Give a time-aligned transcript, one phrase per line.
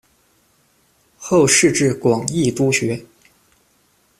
[1.15, 3.05] 后仕至广义督学。